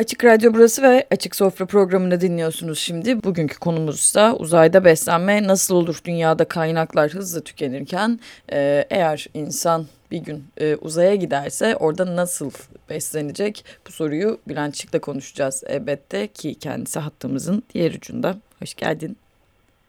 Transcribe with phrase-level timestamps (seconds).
[0.00, 3.24] Açık Radyo burası ve Açık Sofra programını dinliyorsunuz şimdi.
[3.24, 8.20] Bugünkü konumuz da uzayda beslenme nasıl olur dünyada kaynaklar hızlı tükenirken
[8.52, 12.50] e, eğer insan bir gün e, uzaya giderse orada nasıl
[12.90, 18.36] beslenecek bu soruyu Bülent Çık'la konuşacağız elbette ki kendisi hattımızın diğer ucunda.
[18.58, 19.16] Hoş geldin.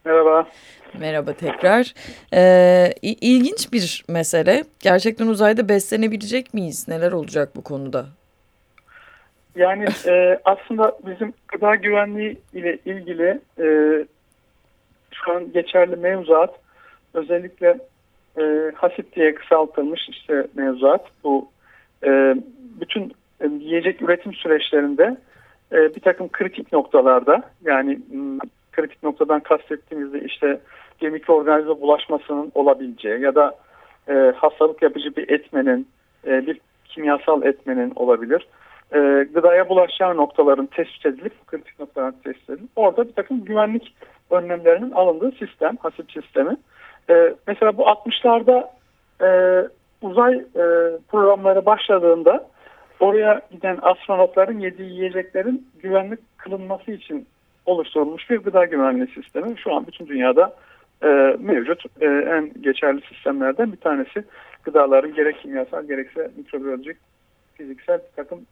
[0.06, 0.48] Merhaba.
[1.00, 1.94] Merhaba tekrar.
[2.34, 4.64] Ee, ilginç bir mesele.
[4.80, 6.88] Gerçekten uzayda beslenebilecek miyiz?
[6.88, 8.06] Neler olacak bu konuda?
[9.56, 13.66] Yani e, aslında bizim gıda güvenliği ile ilgili e,
[15.12, 16.60] şu an geçerli mevzuat
[17.14, 17.80] özellikle
[18.40, 21.06] e, HASİP diye kısaltılmış işte mevzuat.
[21.24, 21.50] Bu
[22.04, 22.36] e,
[22.82, 25.18] bütün e, yiyecek üretim süreçlerinde
[25.72, 28.00] e, bir takım kritik noktalarda yani
[28.72, 30.60] kritik noktadan kastettiğimizde işte
[31.02, 33.56] bir mikroorganizma bulaşmasının olabileceği ya da
[34.10, 35.88] e, hastalık yapıcı bir etmenin,
[36.28, 38.48] e, bir kimyasal etmenin olabilir.
[38.94, 43.96] E, gıdaya bulaşacağı noktaların tespit edilip, kritik noktaların tespit edilip orada bir takım güvenlik
[44.30, 46.58] önlemlerinin alındığı sistem, hasip sistemi.
[47.10, 48.70] E, mesela bu 60'larda
[49.22, 49.30] e,
[50.02, 50.64] uzay e,
[51.08, 52.48] programları başladığında
[53.00, 57.28] oraya giden astronotların yediği yiyeceklerin güvenlik kılınması için
[57.66, 59.58] oluşturulmuş bir gıda güvenliği sistemi.
[59.58, 60.56] Şu an bütün dünyada
[61.04, 61.08] e,
[61.40, 64.24] mevcut e, en geçerli sistemlerden bir tanesi.
[64.64, 66.98] Gıdaların gerek kimyasal gerekse mikrobiyolojik,
[67.62, 68.46] fiziksel bir takım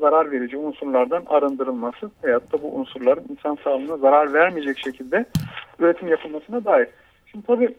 [0.00, 5.24] zarar verici unsurlardan arındırılması veyahut da bu unsurların insan sağlığına zarar vermeyecek şekilde
[5.78, 6.88] üretim yapılmasına dair.
[7.26, 7.74] Şimdi tabii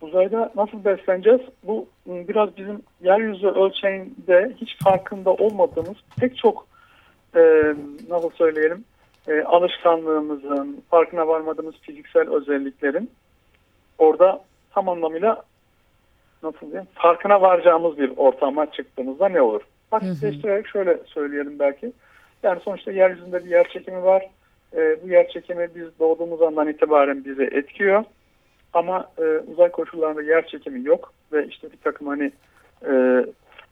[0.00, 1.40] uzayda nasıl besleneceğiz?
[1.62, 6.66] Bu biraz bizim yeryüzü ölçeğinde hiç farkında olmadığımız pek çok
[7.36, 7.40] e,
[8.08, 8.84] nasıl söyleyelim
[9.28, 13.10] e, alışkanlığımızın, farkına varmadığımız fiziksel özelliklerin
[13.98, 15.42] orada tam anlamıyla
[16.42, 19.62] nasıl diyeyim farkına varacağımız bir ortama çıktığımızda ne olur?
[19.92, 21.92] Basitleştirerek şöyle söyleyelim belki.
[22.42, 24.30] Yani sonuçta yeryüzünde bir yer çekimi var.
[24.76, 28.04] E, bu yer çekimi biz doğduğumuz andan itibaren bize etkiyor.
[28.72, 32.32] Ama e, uzay koşullarında yer çekimi yok ve işte bir takım hani
[32.86, 33.24] e,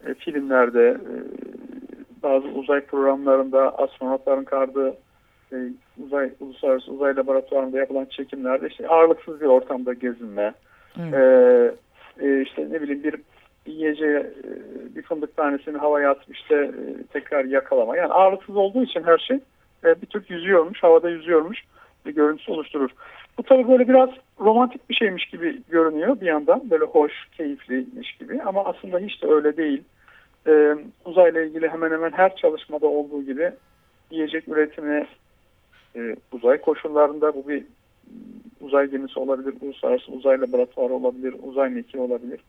[0.07, 1.15] e, filmlerde e,
[2.23, 4.97] bazı uzay programlarında astronotların kardığı
[5.53, 5.57] e,
[6.05, 10.55] uzay uluslararası uzay laboratuvarında yapılan çekimlerde işte ağırlıksız bir ortamda gezinme,
[11.01, 11.15] evet.
[11.15, 11.75] e,
[12.21, 13.15] e, işte ne bileyim bir
[13.67, 14.45] yiyeceğe e,
[14.97, 16.71] bir fındık tanesini havaya atıp işte
[17.13, 17.97] tekrar yakalama.
[17.97, 19.39] Yani ağırlıksız olduğu için her şey
[19.85, 21.59] e, bir tür yüzüyormuş, havada yüzüyormuş
[22.07, 22.91] bir görüntüsü oluşturur.
[23.39, 26.71] Bu tabii böyle biraz romantik bir şeymiş gibi görünüyor bir yandan.
[26.71, 29.83] Böyle hoş, keyifliymiş gibi ama aslında hiç de öyle değil.
[30.47, 33.51] Ee, uzayla ilgili hemen hemen her çalışmada olduğu gibi
[34.11, 35.07] yiyecek üretimi
[35.97, 37.65] e, uzay koşullarında bu bir
[38.61, 42.41] uzay gemisi olabilir, uluslararası uzay laboratuvarı olabilir, uzay mekiği olabilir.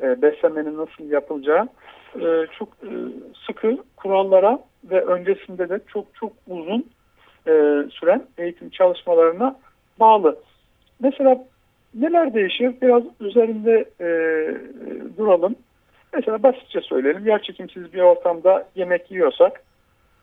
[0.00, 1.68] E, beslenmenin nasıl yapılacağı
[2.20, 2.90] e, çok e,
[3.46, 6.86] sıkı kurallara ve öncesinde de çok çok uzun
[7.46, 7.52] e,
[7.90, 9.56] süren eğitim çalışmalarına
[10.00, 10.38] bağlı.
[11.00, 11.44] Mesela
[11.94, 12.74] neler değişir?
[12.82, 14.08] Biraz üzerinde e,
[15.18, 15.56] duralım.
[16.14, 17.26] Mesela basitçe söyleyelim.
[17.26, 19.62] Yerçekimsiz bir ortamda yemek yiyorsak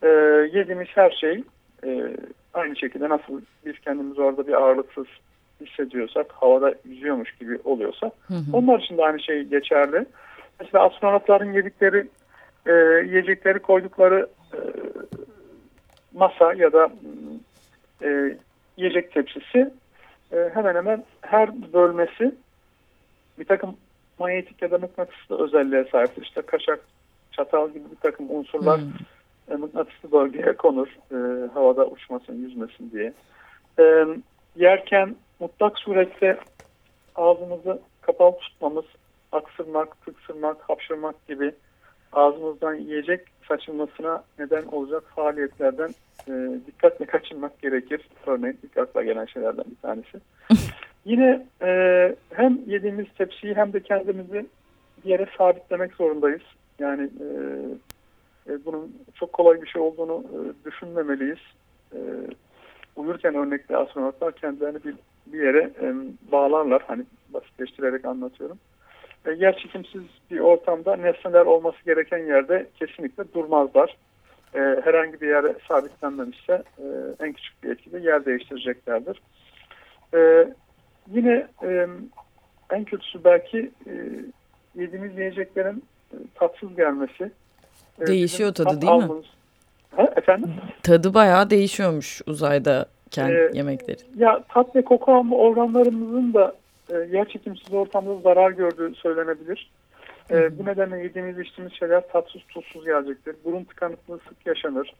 [0.03, 0.07] e,
[0.53, 1.43] yediğimiz her şey
[1.85, 2.15] e,
[2.53, 5.07] aynı şekilde nasıl biz kendimizi orada bir ağırlıksız
[5.61, 8.43] hissediyorsak, havada yüzüyormuş gibi oluyorsa hı hı.
[8.53, 10.05] onlar için de aynı şey geçerli.
[10.59, 12.07] Mesela astronotların yedikleri,
[12.65, 12.71] e,
[13.07, 14.59] yiyecekleri koydukları e,
[16.13, 16.89] masa ya da
[18.03, 18.37] e,
[18.77, 19.73] yiyecek tepsisi
[20.31, 22.35] e, hemen hemen her bölmesi
[23.39, 23.77] bir takım
[24.19, 26.21] manyetik ya da mıknatıslı özelliğe sahiptir.
[26.21, 26.79] İşte kaşak,
[27.31, 28.91] çatal gibi bir takım unsurlar hmm
[29.51, 33.13] e, mıknatıslı bölgeye konur e, havada uçmasın, yüzmesin diye.
[33.79, 34.05] E,
[34.55, 36.37] yerken mutlak surette
[37.15, 38.85] ağzımızı kapalı tutmamız,
[39.31, 41.51] aksırmak, tıksırmak, hapşırmak gibi
[42.13, 45.89] ağzımızdan yiyecek saçılmasına neden olacak faaliyetlerden
[46.27, 48.09] e, dikkatle kaçınmak gerekir.
[48.25, 50.19] Örneğin ilk akla gelen şeylerden bir tanesi.
[51.05, 51.69] Yine e,
[52.33, 54.45] hem yediğimiz tepsiyi hem de kendimizi
[55.05, 56.41] bir yere sabitlemek zorundayız.
[56.79, 57.27] Yani e,
[58.49, 61.39] e, bunun çok kolay bir şey olduğunu e, düşünmemeliyiz.
[61.93, 61.99] E,
[62.95, 65.71] uyurken örnekli astronotlar kendilerini bir, bir yere
[66.31, 66.83] bağlarlar.
[66.87, 68.57] Hani basitleştirerek anlatıyorum.
[69.25, 70.01] E, yer çekimsiz
[70.31, 73.97] bir ortamda nesneler olması gereken yerde kesinlikle durmazlar.
[74.53, 76.63] Herhangi bir yere sabitlenmemişse
[77.19, 79.21] en küçük bir etkide yer değiştireceklerdir.
[81.07, 81.47] Yine
[82.71, 83.71] en kötüsü belki
[84.75, 85.83] yediğimiz yiyeceklerin
[86.35, 87.31] tatsız gelmesi
[88.07, 89.09] Değişiyor tadı değil mi?
[89.95, 90.53] Ha, efendim?
[90.83, 94.01] Tadı bayağı değişiyormuş uzayda kendi ee, yemekleri.
[94.17, 96.55] Ya tat ve koku alma organlarımızın da
[96.89, 99.71] e, yer çekimsiz ortamda zarar gördüğü söylenebilir.
[100.31, 103.35] E, bu nedenle yediğimiz içtiğimiz şeyler tatsız tuzsuz gelecektir.
[103.45, 104.93] Burun tıkanıklığı sık yaşanır.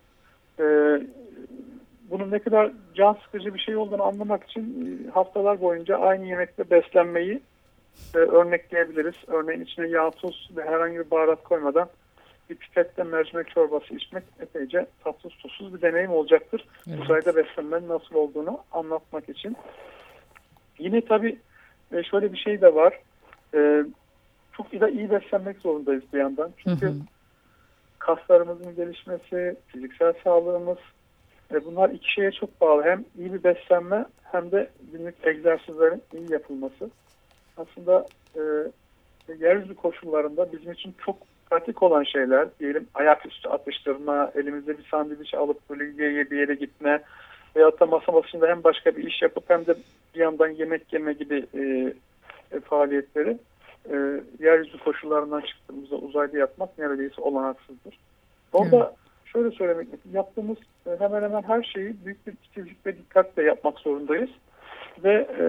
[0.59, 0.65] E,
[2.09, 4.61] bunun ne kadar can sıkıcı bir şey olduğunu anlamak için
[5.07, 7.41] e, haftalar boyunca aynı yemekte beslenmeyi
[8.15, 9.15] e, örnekleyebiliriz.
[9.27, 11.89] Örneğin içine yağ, tuz ve herhangi bir baharat koymadan
[12.49, 16.67] bir pipette mercimek çorbası içmek epeyce tatsız tuzsuz bir deneyim olacaktır.
[16.89, 16.99] Evet.
[17.01, 19.57] Uzayda beslenmenin nasıl olduğunu anlatmak için.
[20.79, 21.39] Yine tabii
[21.91, 22.99] e, şöyle bir şey de var.
[23.55, 23.83] E,
[24.57, 26.51] çok iyi, iyi beslenmek zorundayız bir yandan.
[26.57, 26.99] Çünkü hı hı.
[27.99, 30.77] kaslarımızın gelişmesi, fiziksel sağlığımız
[31.53, 32.83] e, bunlar iki şeye çok bağlı.
[32.83, 36.89] Hem iyi bir beslenme hem de günlük egzersizlerin iyi yapılması.
[37.57, 38.05] Aslında
[39.39, 41.17] yeryüzü koşullarında bizim için çok
[41.49, 45.97] pratik olan şeyler diyelim ayaküstü atıştırma, elimizde bir sandviç alıp böyle
[46.31, 47.01] bir yere gitme
[47.55, 49.75] veyahut da masa başında hem başka bir iş yapıp hem de
[50.15, 51.93] bir yandan yemek yeme gibi e,
[52.51, 53.37] e, faaliyetleri
[53.91, 53.95] e,
[54.39, 57.99] yeryüzü koşullarından çıktığımızda uzayda yapmak neredeyse olanaksızdır.
[58.53, 58.95] Orada evet.
[59.25, 60.57] şöyle söylemek yaptığımız
[60.87, 64.29] e, hemen hemen her şeyi büyük bir titizlik ve dikkatle yapmak zorundayız.
[65.03, 65.45] Ve e,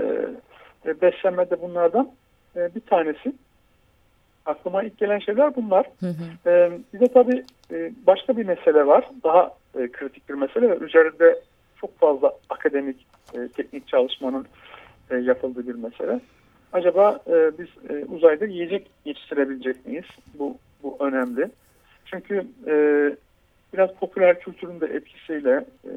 [0.91, 2.11] e beslenme de bunlardan
[2.57, 3.33] e, bir tanesi.
[4.47, 5.87] Aklıma ilk gelen şeyler bunlar.
[6.01, 6.51] Hı hı.
[6.51, 9.09] E, bir de tabii e, başka bir mesele var.
[9.25, 11.41] Daha e, kritik bir mesele ve üzerinde
[11.81, 14.47] çok fazla akademik, e, teknik çalışmanın
[15.11, 16.21] e, yapıldığı bir mesele.
[16.73, 20.05] Acaba e, biz e, uzayda yiyecek yetiştirebilecek miyiz?
[20.39, 21.51] Bu, bu önemli.
[22.05, 22.75] Çünkü e,
[23.73, 25.93] biraz popüler kültürün de etkisiyle e,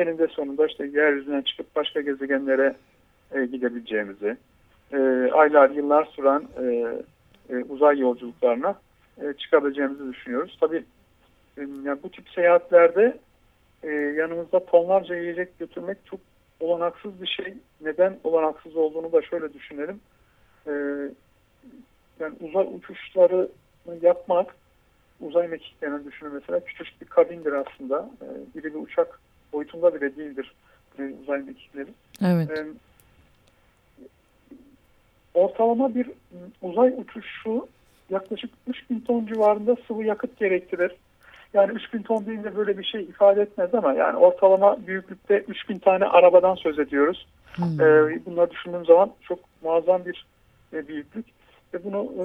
[0.00, 2.74] eninde sonunda işte yeryüzünden çıkıp başka gezegenlere
[3.34, 4.36] e, gidebileceğimizi,
[4.92, 6.86] e, aylar, yıllar süren e,
[7.50, 8.74] e, uzay yolculuklarına
[9.22, 10.56] e, çıkabileceğimizi düşünüyoruz.
[10.60, 10.84] Tabii
[11.56, 13.18] e, yani bu tip seyahatlerde
[13.82, 16.20] e, yanımızda tonlarca yiyecek götürmek çok
[16.60, 17.54] olanaksız bir şey.
[17.80, 20.00] Neden olanaksız olduğunu da şöyle düşünelim.
[20.66, 20.72] E,
[22.20, 23.48] yani uzay uçuşları
[24.02, 24.54] yapmak,
[25.20, 28.10] uzay mekiklerini düşünün mesela küçük bir kabindir aslında.
[28.22, 29.20] E, biri bir uçak
[29.52, 30.54] boyutunda bile değildir
[31.22, 31.88] uzay mekikleri.
[32.24, 32.50] Evet.
[32.50, 32.66] E,
[35.38, 36.10] ortalama bir
[36.62, 37.68] uzay uçuşu
[38.10, 40.92] yaklaşık 3000 ton civarında sıvı yakıt gerektirir.
[41.54, 46.04] Yani 3000 ton deyince böyle bir şey ifade etmez ama yani ortalama büyüklükte 3000 tane
[46.04, 47.26] arabadan söz ediyoruz.
[47.54, 47.80] Hmm.
[47.80, 50.26] Ee, bunları düşündüğüm zaman çok muazzam bir
[50.72, 51.26] e, büyüklük.
[51.74, 52.12] Ve bunu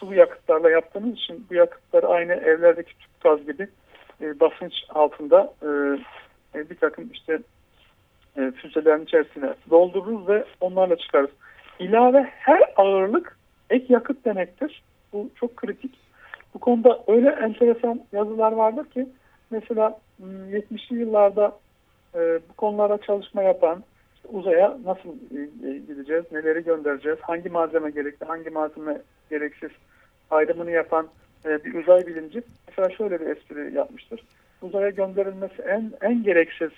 [0.00, 3.68] sıvı yakıtlarla yaptığımız için bu yakıtları aynı evlerdeki tüp gaz gibi
[4.20, 5.68] e, basınç altında e,
[6.58, 7.38] e, bir takım işte
[8.36, 11.30] e, füzelerin içerisine doldururuz ve onlarla çıkarız.
[11.78, 13.38] İlave her ağırlık
[13.70, 14.82] ek yakıt demektir.
[15.12, 15.94] Bu çok kritik.
[16.54, 19.08] Bu konuda öyle enteresan yazılar vardır ki
[19.50, 21.52] mesela 70'li hmm, yıllarda
[22.14, 22.18] e,
[22.48, 23.84] bu konulara çalışma yapan
[24.32, 28.98] uzaya nasıl e, e, gideceğiz, neleri göndereceğiz, hangi malzeme gerekli, hangi malzeme
[29.30, 29.70] gereksiz
[30.30, 31.08] ayrımını yapan
[31.44, 34.20] bir uzay bilimci mesela şöyle bir espri yapmıştır.
[34.62, 36.70] Uzaya gönderilmesi en en gereksiz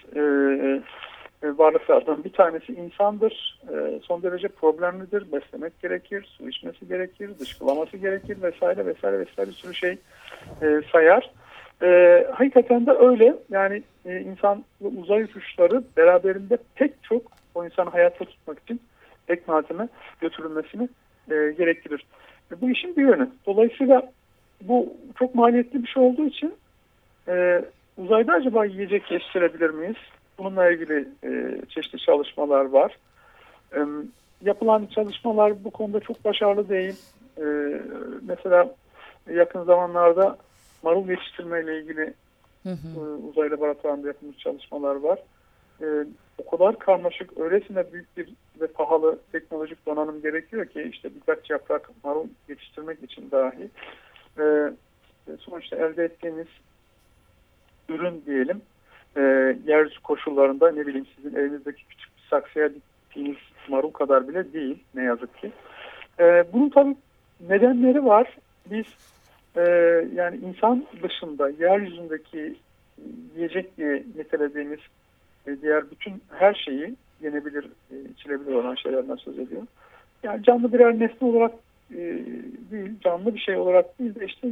[1.59, 3.61] varlıklardan bir tanesi insandır.
[3.75, 5.33] E, son derece problemlidir.
[5.33, 9.99] Beslemek gerekir, su içmesi gerekir, dışkılaması gerekir vesaire vesaire vesaire bir sürü şey
[10.63, 11.31] e, sayar.
[12.33, 13.37] hakikaten de öyle.
[13.51, 17.23] Yani insan uzay uçuşları beraberinde pek çok
[17.55, 18.81] o insanı hayatta tutmak için
[19.29, 19.89] ek malzeme
[20.21, 20.89] götürülmesini
[21.29, 22.07] gerektirir.
[22.61, 23.31] bu işin bir yönü.
[23.47, 24.13] Dolayısıyla
[24.63, 26.55] bu çok maliyetli bir şey olduğu için
[27.97, 29.97] uzayda acaba yiyecek yetiştirebilir miyiz?
[30.39, 32.99] Bununla ilgili e, çeşitli çalışmalar var.
[33.75, 33.81] E,
[34.43, 36.97] yapılan çalışmalar bu konuda çok başarılı değil.
[37.39, 37.45] E,
[38.23, 38.75] mesela
[39.31, 40.39] yakın zamanlarda
[40.83, 42.15] marul yetiştirme ile ilgili
[42.63, 43.01] hı hı.
[43.01, 45.19] E, uzay laboratuvarında yapılmış çalışmalar var.
[45.81, 45.87] E,
[46.39, 48.29] o kadar karmaşık, öylesine büyük bir
[48.61, 53.71] ve pahalı teknolojik donanım gerekiyor ki işte birkaç yaprak marul yetiştirmek için dahi
[54.39, 54.73] e,
[55.39, 56.47] sonuçta elde ettiğimiz
[57.89, 58.63] ürün diyelim
[59.17, 59.21] e,
[59.67, 63.37] yeryüzü koşullarında ne bileyim sizin evinizdeki küçük bir saksıya diktiğiniz
[63.69, 65.53] marul kadar bile değil ne yazık ki.
[66.21, 66.97] E, bunun tabii
[67.49, 68.37] nedenleri var.
[68.71, 68.87] Biz
[69.57, 69.63] e,
[70.15, 72.55] yani insan dışında yeryüzündeki
[73.37, 74.81] yiyecek diye nitelediğimiz
[75.47, 79.63] e, diğer bütün her şeyi yenebilir, e, içilebilir olan şeylerden söz ediyor.
[80.23, 81.53] Yani canlı birer nesne olarak
[81.91, 81.99] e,
[82.71, 84.49] değil, canlı bir şey olarak değil de işte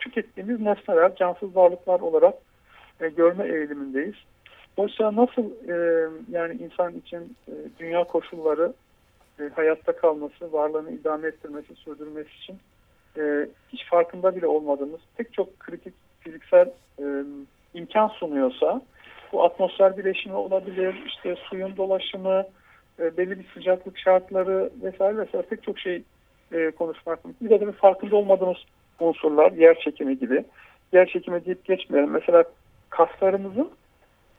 [0.00, 2.34] tükettiğimiz nesneler, cansız varlıklar olarak
[3.00, 4.14] e, görme eğilimindeyiz.
[4.76, 8.72] Oysa nasıl e, yani insan için e, dünya koşulları
[9.40, 12.58] e, hayatta kalması, varlığını idame ettirmesi, sürdürmesi için
[13.18, 17.04] e, hiç farkında bile olmadığımız pek çok kritik fiziksel e,
[17.74, 18.82] imkan sunuyorsa
[19.32, 22.44] bu atmosfer bileşimi olabilir, işte suyun dolaşımı,
[22.98, 26.02] e, belli bir sıcaklık şartları vesaire vesaire pek çok şey
[26.52, 27.46] e, konuşmak mümkün.
[27.46, 28.58] Bir de tabii farkında olmadığımız
[29.00, 30.44] unsurlar, yer çekimi gibi.
[30.92, 32.10] Yer çekimi deyip geçmeyelim.
[32.10, 32.44] Mesela
[33.00, 33.70] kaslarımızın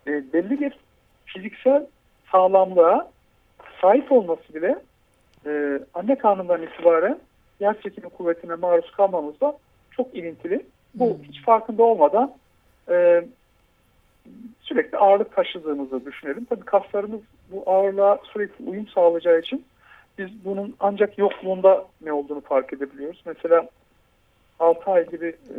[0.08, 0.74] e, belli bir
[1.26, 1.86] fiziksel
[2.32, 3.12] sağlamlığa
[3.82, 4.80] sahip olması bile
[5.46, 7.20] e, anne karnından itibaren
[7.60, 9.58] yer çekimi kuvvetine maruz kalmamızda
[9.92, 10.66] çok ilintili.
[10.96, 11.24] Bu hmm.
[11.24, 12.34] hiç farkında olmadan
[12.90, 13.26] e,
[14.62, 16.46] sürekli ağırlık taşıdığımızı düşünelim.
[16.46, 19.66] Tabii kaslarımız bu ağırlığa sürekli uyum sağlayacağı için
[20.18, 23.24] biz bunun ancak yokluğunda ne olduğunu fark edebiliyoruz.
[23.26, 23.70] Mesela
[24.60, 25.58] 6 ay gibi e,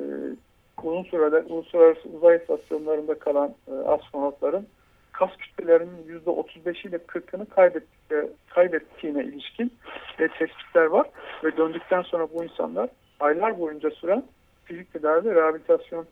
[0.85, 4.67] uzun sürede uluslararası uzay istasyonlarında kalan e, astronotların
[5.13, 9.73] kas kütlelerinin %35 ile 40'ını kaybettikleri, kaybettiğine ilişkin
[10.19, 11.07] e, tespitler var.
[11.45, 14.25] Ve döndükten sonra bu insanlar aylar boyunca süren
[14.65, 16.07] fizik tedavi ve rehabilitasyon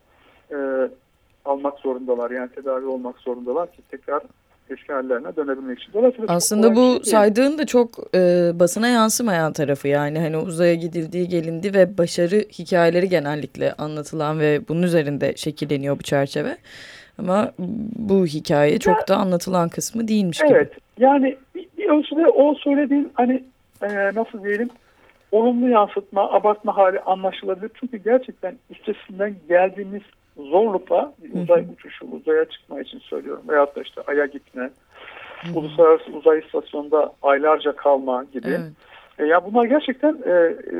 [0.52, 0.56] e,
[1.44, 2.30] almak zorundalar.
[2.30, 4.22] Yani tedavi olmak zorundalar ki tekrar
[4.70, 5.92] eski hallerine dönebilmek için.
[5.92, 11.28] Dolayısıyla Aslında bu şey saydığın da çok e, basına yansımayan tarafı yani hani uzaya gidildiği
[11.28, 16.56] gelindi ve başarı hikayeleri genellikle anlatılan ve bunun üzerinde şekilleniyor bu çerçeve.
[17.18, 17.52] Ama
[17.98, 20.58] bu hikaye çok ya, da anlatılan kısmı değilmiş evet, gibi.
[20.58, 23.44] Evet yani bir, bir ölçüde o söylediğin hani
[23.82, 24.70] e, nasıl diyelim
[25.32, 27.70] olumlu yansıtma, abartma hali anlaşılabilir.
[27.80, 30.02] Çünkü gerçekten üstesinden geldiğimiz
[30.36, 33.42] zorlukla uzay uçuşu, uzaya çıkma için söylüyorum.
[33.48, 34.70] Veyahut da işte Ay'a gitme,
[35.42, 35.58] Hı-hı.
[35.58, 38.48] uluslararası uzay istasyonunda aylarca kalma gibi.
[38.48, 38.60] Evet.
[39.18, 40.76] E, ya bunlar gerçekten e, e,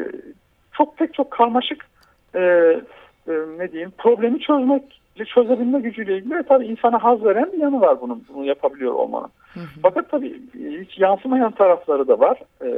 [0.72, 1.86] çok pek çok karmaşık
[2.34, 7.58] e, e, ne diyeyim problemi çözmek çözebilme gücüyle ilgili ve tabii insana haz veren bir
[7.58, 9.30] yanı var bunun, bunu yapabiliyor olmanın.
[9.54, 9.80] Hı hı.
[9.82, 10.40] Fakat tabii
[10.80, 12.42] hiç yansımayan tarafları da var.
[12.62, 12.74] Ee,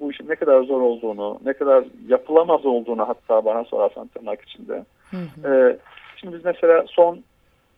[0.00, 4.84] bu işin ne kadar zor olduğunu, ne kadar yapılamaz olduğunu hatta bana sorarsan tırnak içinde.
[5.10, 5.54] Hı hı.
[5.54, 5.78] Ee,
[6.16, 7.22] şimdi biz mesela son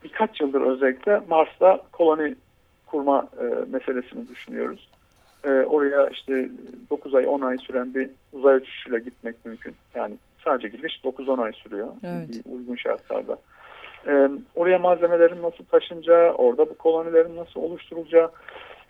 [0.04, 2.34] birkaç yıldır özellikle Mars'ta koloni
[2.86, 4.88] kurma e, meselesini düşünüyoruz.
[5.44, 6.48] E, oraya işte
[6.90, 9.74] 9 ay 10 ay süren bir uzay uçuşuyla gitmek mümkün.
[9.94, 12.28] Yani sadece gidiş 9-10 ay sürüyor evet.
[12.52, 13.38] uygun şartlarda.
[14.06, 18.30] E, oraya malzemelerin nasıl taşınacağı, orada bu kolonilerin nasıl oluşturulacağı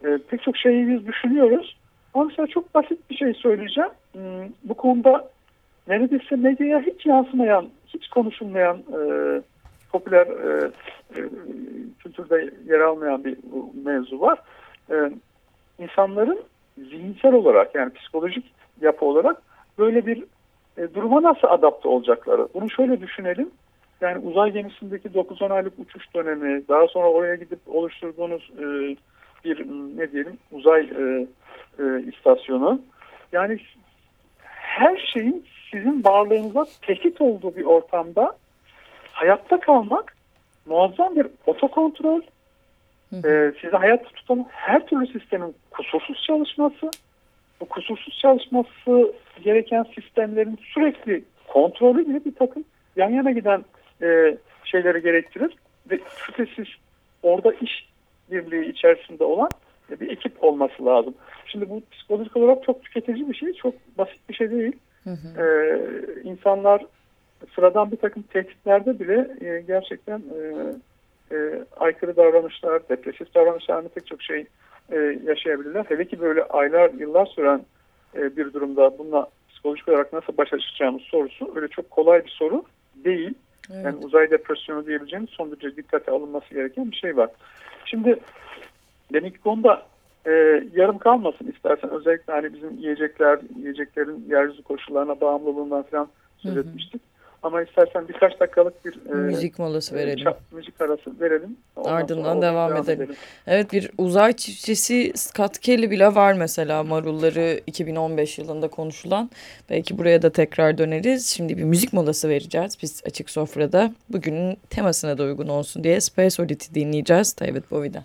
[0.04, 1.76] e, pek çok şeyi biz düşünüyoruz.
[2.14, 3.90] Ama mesela çok basit bir şey söyleyeceğim.
[4.12, 5.30] Hmm, bu konuda
[5.88, 9.00] neredeyse medyaya hiç yansımayan, hiç konuşulmayan e,
[9.92, 10.70] popüler e,
[11.16, 11.20] e,
[11.98, 13.36] kültürde yer almayan bir
[13.84, 14.38] mevzu var.
[14.90, 15.10] E,
[15.78, 16.40] insanların
[16.76, 19.42] zihinsel olarak yani psikolojik yapı olarak
[19.78, 20.24] böyle bir
[20.78, 22.48] e, duruma nasıl adapte olacakları.
[22.54, 23.50] Bunu şöyle düşünelim.
[24.00, 28.96] Yani uzay gemisindeki 9-10 aylık uçuş dönemi, daha sonra oraya gidip oluşturduğunuz e,
[29.44, 31.26] bir ne diyelim uzay e,
[31.78, 32.80] e, istasyonu.
[33.32, 33.58] Yani
[34.44, 38.36] her şeyin sizin varlığınıza tehdit olduğu bir ortamda
[39.12, 40.16] hayatta kalmak
[40.66, 42.20] muazzam bir otokontrol,
[43.12, 46.90] e, sizi hayatta tutan her türlü sistemin kusursuz çalışması,
[47.60, 49.12] bu kusursuz çalışması
[49.44, 52.64] gereken sistemlerin sürekli kontrolü gibi bir takım
[52.96, 53.64] yan yana giden
[54.02, 55.56] e, şeyleri gerektirir
[55.90, 56.66] ve şüphesiz
[57.22, 57.88] orada iş
[58.30, 59.50] birliği içerisinde olan
[60.00, 61.14] bir ekip olması lazım.
[61.46, 64.76] Şimdi bu psikolojik olarak çok tüketici bir şey, çok basit bir şey değil.
[65.04, 65.42] Hı hı.
[65.42, 66.86] Ee, insanlar
[67.54, 70.72] sıradan bir takım tehditlerde bile e, gerçekten e,
[71.36, 74.46] e, aykırı davranışlar, depresif davranışlar, pek çok şey
[74.92, 75.84] e, yaşayabilirler.
[75.88, 77.62] Hele ki böyle aylar, yıllar süren
[78.16, 82.64] e, bir durumda bununla psikolojik olarak nasıl başa çıkacağımız sorusu öyle çok kolay bir soru
[82.94, 83.34] değil.
[83.72, 83.84] Evet.
[83.84, 87.30] Yani uzay depresyonu diyebileceğimiz son derece dikkate alınması gereken bir şey var.
[87.84, 88.18] Şimdi
[89.12, 89.82] demek ki konuda
[90.26, 90.30] e,
[90.76, 96.08] yarım kalmasın istersen özellikle hani bizim yiyecekler, yiyeceklerin yeryüzü koşullarına bağımlılığından falan
[96.38, 97.02] söz etmiştik.
[97.42, 100.24] Ama istersen birkaç dakikalık bir e, müzik molası verelim.
[100.24, 101.56] Çap, müzik arası verelim.
[101.76, 103.02] Ondan Ardından devam, devam edelim.
[103.02, 103.16] edelim.
[103.46, 109.30] Evet bir uzay çiftçisi Scott Kelly bile var mesela marulları 2015 yılında konuşulan.
[109.70, 111.26] Belki buraya da tekrar döneriz.
[111.26, 113.92] Şimdi bir müzik molası vereceğiz biz açık sofrada.
[114.08, 118.04] Bugünün temasına da uygun olsun diye Space Oddity dinleyeceğiz David Bowie'den.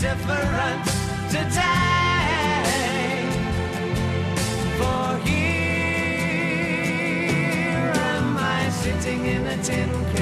[0.00, 0.84] Different
[1.28, 2.62] today.
[4.78, 5.52] For here
[8.14, 10.17] am I sitting in a tin can.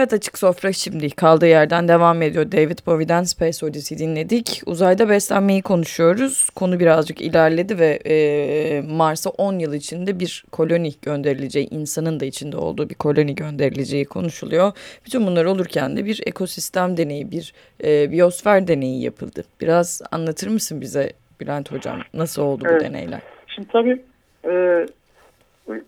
[0.00, 2.52] Evet Açık Sofra şimdi kaldığı yerden devam ediyor.
[2.52, 4.62] David Bowie'den Space Odyssey dinledik.
[4.66, 6.50] Uzayda beslenmeyi konuşuyoruz.
[6.50, 12.56] Konu birazcık ilerledi ve e, Mars'a 10 yıl içinde bir koloni gönderileceği, insanın da içinde
[12.56, 14.72] olduğu bir koloni gönderileceği konuşuluyor.
[15.06, 19.44] Bütün bunlar olurken de bir ekosistem deneyi, bir e, biyosfer deneyi yapıldı.
[19.60, 22.80] Biraz anlatır mısın bize Bülent Hocam nasıl oldu Evet.
[22.80, 23.20] bu deneyler?
[23.46, 24.02] Şimdi tabii
[24.44, 24.86] e,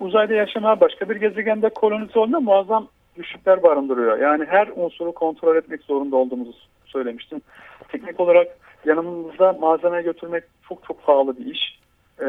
[0.01, 4.18] uzayda yaşamaya başka bir gezegende kolonize olma muazzam güçlükler barındırıyor.
[4.18, 6.53] Yani her unsuru kontrol etmek zorunda olduğumuzu
[6.85, 7.42] söylemiştim.
[7.88, 8.46] Teknik olarak
[8.85, 11.79] yanımızda malzeme götürmek çok çok pahalı bir iş.
[12.20, 12.27] E,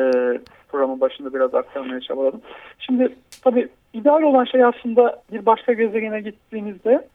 [0.69, 2.41] programın başında biraz aktarmaya çabaladım.
[2.79, 7.07] Şimdi tabii ideal olan şey aslında bir başka gezegene gittiğinizde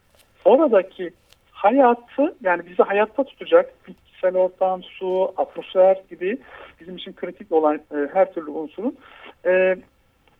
[0.44, 1.10] oradaki
[1.50, 6.38] hayatı yani bizi hayatta tutacak bitkisel ortam, su, atmosfer gibi
[6.80, 8.96] bizim için kritik olan e, her türlü unsurun
[9.46, 9.76] e,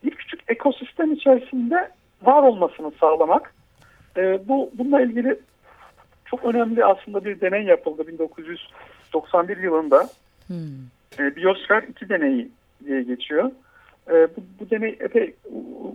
[0.04, 1.90] bir küçük ekosistem içerisinde
[2.22, 3.54] var olmasını sağlamak.
[4.16, 5.38] E, bu bununla ilgili
[6.24, 10.09] çok önemli aslında bir deney yapıldı 1991 yılında.
[10.46, 10.57] Hmm.
[11.18, 12.50] E, Biyosfer 2 deneyi
[12.85, 13.50] diye geçiyor.
[14.11, 15.35] E, bu, bu deney epey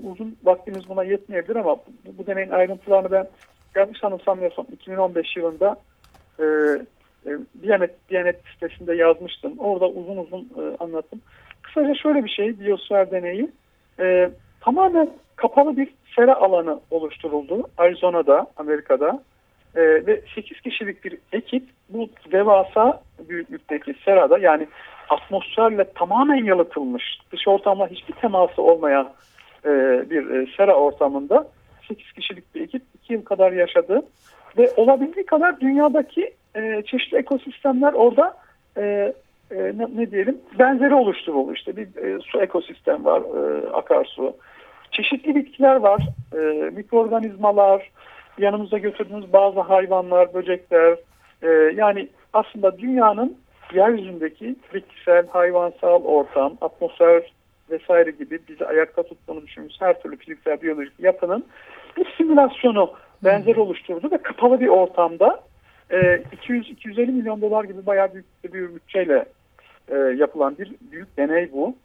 [0.04, 3.28] uzun vaktimiz buna yetmeyebilir ama bu, bu deneyin ayrıntılarını ben
[3.76, 5.76] yanlış anımsamıyorsam 2015 yılında
[6.40, 6.44] e,
[7.26, 7.32] e,
[7.62, 9.60] Diyanet, Diyanet sitesinde yazmıştım.
[9.60, 11.22] Orada uzun uzun e, anlattım.
[11.62, 13.52] Kısaca şöyle bir şey biyosfer deneyi.
[14.00, 14.30] E,
[14.64, 17.64] tamamen kapalı bir sera alanı oluşturuldu.
[17.78, 19.24] Arizona'da, Amerika'da.
[19.76, 24.68] E, ve 8 kişilik bir ekip bu devasa büyüklükteki serada yani
[25.10, 29.10] atmosferle tamamen yalıtılmış, dış ortamla hiçbir teması olmayan
[29.66, 29.70] e,
[30.10, 31.48] bir e, sera ortamında
[31.88, 34.02] 8 kişilik bir ekip 2 yıl kadar yaşadı
[34.58, 38.38] ve olabildiği kadar dünyadaki e, çeşitli ekosistemler orada
[38.78, 39.14] e,
[39.52, 41.54] e, ne, ne diyelim benzeri oluşturuldu.
[41.54, 44.36] İşte bir e, su ekosistem var, e, akarsu.
[44.94, 46.02] Çeşitli bitkiler var,
[46.34, 47.92] e, mikroorganizmalar,
[48.38, 50.98] yanımıza götürdüğümüz bazı hayvanlar, böcekler.
[51.42, 53.38] E, yani aslında dünyanın
[53.74, 57.24] yeryüzündeki bitkisel, hayvansal ortam, atmosfer
[57.70, 61.46] vesaire gibi bizi ayakta tuttuğunu düşündüğümüz her türlü fiziksel, biyolojik yapının
[61.98, 65.40] bir simülasyonu benzer oluşturdu ve kapalı bir ortamda
[65.90, 69.26] e, 200-250 milyon dolar gibi bayağı büyük bir bütçeyle
[69.88, 71.76] e, yapılan bir büyük deney bu.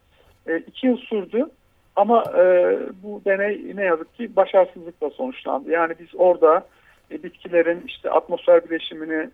[0.47, 1.47] E, iki yıl sürdü
[1.99, 5.71] ama e, bu deney ne yazık ki başarısızlıkla sonuçlandı.
[5.71, 6.67] Yani biz orada
[7.11, 9.31] e, bitkilerin işte atmosfer bileşimini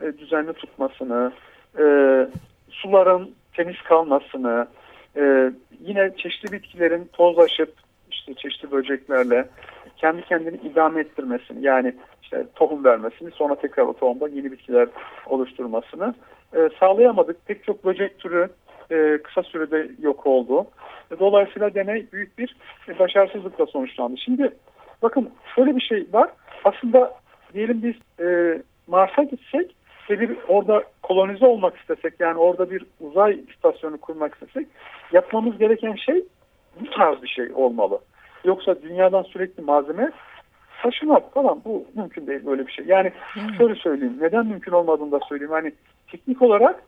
[0.00, 1.32] e, düzenli tutmasını,
[1.78, 1.84] e,
[2.70, 4.66] suların temiz kalmasını,
[5.16, 7.74] e, yine çeşitli bitkilerin tozlaşıp
[8.10, 9.48] işte çeşitli böceklerle
[9.96, 14.88] kendi kendini idame ettirmesini yani işte tohum vermesini sonra tekrar o tohumda yeni bitkiler
[15.26, 16.14] oluşturmasını
[16.56, 17.46] e, sağlayamadık.
[17.46, 18.48] Pek çok böcek türü
[18.90, 20.66] e, kısa sürede yok oldu.
[21.20, 22.56] Dolayısıyla deney büyük bir
[22.88, 24.18] e, başarısızlıkla sonuçlandı.
[24.18, 24.52] Şimdi
[25.02, 26.30] bakın şöyle bir şey var.
[26.64, 27.14] Aslında
[27.54, 29.76] diyelim biz e, Mars'a gitsek
[30.10, 34.66] ve bir orada kolonize olmak istesek yani orada bir uzay istasyonu kurmak istesek
[35.12, 36.24] yapmamız gereken şey
[36.80, 37.98] bu tarz bir şey olmalı.
[38.44, 40.10] Yoksa dünyadan sürekli malzeme
[40.82, 42.84] taşımak falan bu mümkün değil böyle bir şey.
[42.86, 43.12] Yani
[43.58, 45.52] şöyle söyleyeyim neden mümkün olmadığını da söyleyeyim.
[45.52, 45.72] Hani
[46.10, 46.82] teknik olarak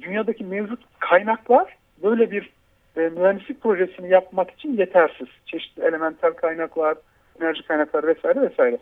[0.00, 2.50] dünyadaki mevcut kaynaklar böyle bir
[2.96, 5.28] e, mühendislik projesini yapmak için yetersiz.
[5.46, 6.96] Çeşitli elementel kaynaklar,
[7.40, 8.78] enerji kaynakları vesaire vesaire.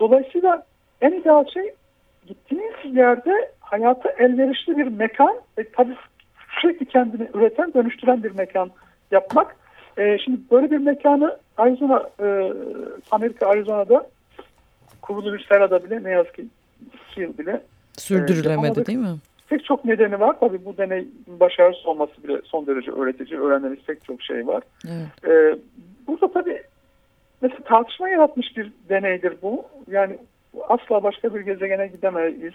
[0.00, 0.66] Dolayısıyla
[1.00, 1.74] en ideal şey
[2.26, 5.96] gittiğiniz yerde hayata elverişli bir mekan ve tabii
[6.60, 8.70] sürekli kendini üreten, dönüştüren bir mekan
[9.10, 9.56] yapmak.
[9.98, 12.52] E, şimdi böyle bir mekanı Arizona, e,
[13.10, 14.06] Amerika Arizona'da
[15.02, 16.46] kurulu bir serada bile ne yazık ki
[17.10, 17.62] iki yıl bile
[17.98, 18.86] Sürdürülemedi yapamadık.
[18.86, 19.16] değil mi?
[19.48, 20.36] Pek çok nedeni var.
[20.40, 23.40] Tabii bu deney başarısız olması bile son derece öğretici.
[23.40, 24.62] Öğrendiğimiz pek çok şey var.
[24.88, 25.28] Evet.
[25.28, 25.58] Ee,
[26.06, 26.62] burada tabii
[27.42, 29.64] mesela tartışma yaratmış bir deneydir bu.
[29.90, 30.18] Yani
[30.68, 32.54] asla başka bir gezegene gidemeyiz.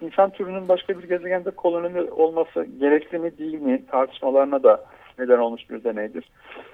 [0.00, 4.84] İnsan türünün başka bir gezegende koloni olması gerekli mi değil mi tartışmalarına da
[5.18, 6.24] neden olmuş bir deneydir.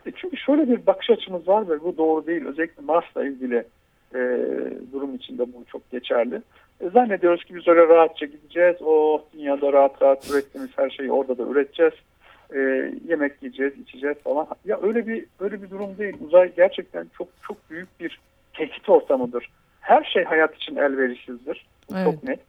[0.06, 2.46] E çünkü şöyle bir bakış açımız var ve bu doğru değil.
[2.46, 3.64] Özellikle Mars'la ilgili
[4.14, 4.18] e,
[4.92, 6.42] durum içinde bu çok geçerli.
[6.82, 8.76] E, zannediyoruz ki biz öyle rahatça gideceğiz.
[8.84, 11.94] O dünyada rahat rahat ürettiğimiz her şeyi orada da üreteceğiz.
[12.54, 12.58] E,
[13.08, 14.46] yemek yiyeceğiz, içeceğiz falan.
[14.64, 16.16] Ya öyle bir öyle bir durum değil.
[16.26, 18.20] Uzay gerçekten çok çok büyük bir
[18.54, 19.50] tehdit ortamıdır.
[19.80, 21.66] Her şey hayat için elverişsizdir.
[21.90, 22.04] Bu Evet.
[22.04, 22.40] Çok net.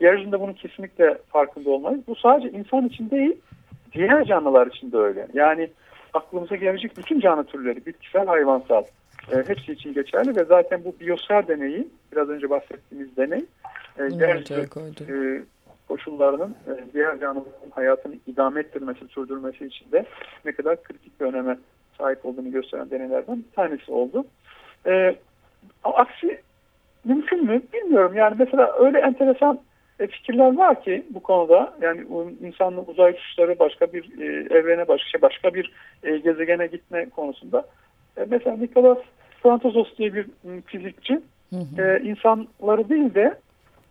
[0.00, 2.00] Yeryüzünde bunun kesinlikle farkında olmayız.
[2.06, 3.36] Bu sadece insan için değil,
[3.92, 5.26] diğer canlılar için de öyle.
[5.34, 5.70] Yani
[6.14, 8.82] aklımıza gelecek bütün canlı türleri, bitkisel, hayvansal,
[9.32, 13.44] e, hepsi için geçerli ve zaten bu biyosfer deneyi, biraz önce bahsettiğimiz deney,
[14.54, 15.12] e, koydu.
[15.12, 15.42] e,
[15.88, 20.04] koşullarının e, diğer canlıların hayatını idame ettirmesi, sürdürmesi için de
[20.44, 21.58] ne kadar kritik bir öneme
[21.98, 24.24] sahip olduğunu gösteren deneylerden bir tanesi oldu.
[24.86, 25.16] E,
[25.84, 26.40] aksi
[27.04, 28.14] mümkün mü bilmiyorum.
[28.16, 29.60] Yani mesela öyle enteresan
[30.00, 32.00] e, fikirler var ki bu konuda yani
[32.40, 37.66] insanın uzay uçuşları başka bir e, evrene başka şey, başka bir e, gezegene gitme konusunda.
[38.16, 38.98] E, mesela Nicholas
[39.42, 40.26] Frantozos diye bir
[40.66, 41.82] fizikçi Hı hı.
[41.82, 43.34] e, insanları değil de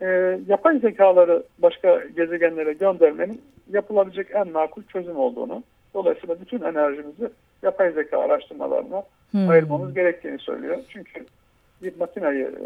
[0.01, 3.41] e, yapay zekaları başka gezegenlere göndermenin
[3.73, 7.29] yapılabilecek en makul çözüm olduğunu, dolayısıyla bütün enerjimizi
[7.63, 9.49] yapay zeka araştırmalarına Hmm.
[9.49, 10.77] ayırmamız gerektiğini söylüyor.
[10.89, 11.25] Çünkü
[11.83, 12.65] bir makinayı e,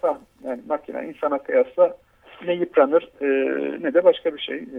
[0.00, 1.96] tam yani makine insana kıyasla
[2.46, 3.26] ne yıpranır e,
[3.82, 4.56] ne de başka bir şey.
[4.56, 4.78] E,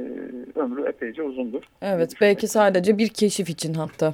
[0.60, 1.64] ömrü epeyce uzundur.
[1.82, 4.14] Evet belki sadece bir keşif için hatta.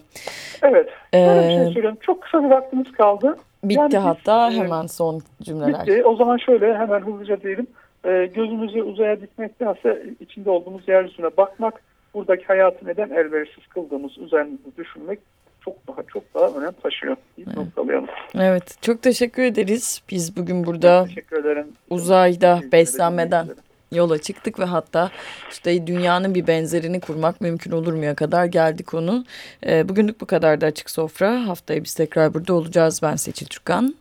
[0.63, 0.89] Evet.
[1.13, 1.97] Böyle bir Ee, şey söylüyorum.
[2.01, 3.37] Çok kısa bir vaktimiz kaldı.
[3.63, 5.81] Bitti Yani biz, hatta e, hemen son cümleler.
[5.87, 6.03] Bitti.
[6.05, 7.67] O zaman şöyle hemen hızlıca diyelim.
[8.05, 11.81] Ee, gözümüzü uzaya dikmektense içinde olduğumuz yeryüzüne bakmak,
[12.13, 15.19] buradaki hayatı neden elverişsiz kıldığımız üzerinde düşünmek
[15.65, 17.15] çok daha çok daha önem taşıyor.
[17.37, 17.57] Bir Evet.
[17.57, 18.07] noktalayalım.
[18.35, 20.01] Evet çok teşekkür ederiz.
[20.11, 21.67] Biz bugün burada Teşekkür ederim.
[21.89, 23.47] uzayda beslenmeden.
[23.93, 25.11] Yola çıktık ve hatta
[25.51, 29.25] işte dünyanın bir benzerini kurmak mümkün olur muya kadar geldi konu.
[29.67, 31.47] Ee, bugünlük bu kadar da Açık Sofra.
[31.47, 32.99] Haftaya biz tekrar burada olacağız.
[33.03, 33.95] Ben Seçil Türkan.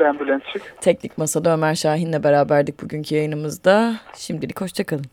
[0.00, 0.74] Ben Bülent Çık.
[0.80, 3.96] Teknik Masa'da Ömer Şahin'le beraberdik bugünkü yayınımızda.
[4.16, 5.12] Şimdilik hoşçakalın.